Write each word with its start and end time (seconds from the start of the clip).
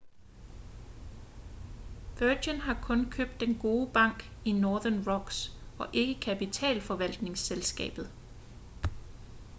virgin 2.19 2.57
har 2.61 2.79
kun 2.83 3.11
købt 3.11 3.39
den 3.39 3.57
gode 3.59 3.91
bank 3.93 4.31
i 4.45 4.51
northern 4.51 5.03
rocks 5.07 5.51
og 5.79 5.87
ikke 5.93 6.21
kapitalforvaltningsselskabet 6.21 8.11